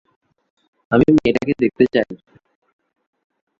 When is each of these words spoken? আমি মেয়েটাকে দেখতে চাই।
আমি 0.91 1.05
মেয়েটাকে 1.15 1.53
দেখতে 1.61 1.85
চাই। 1.93 2.09